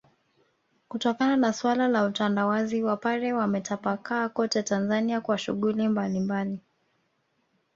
[0.87, 6.59] kutokana na suala la utandawazi Wapare wametapakaa kote Tanzania kwa shughuli mbalimbali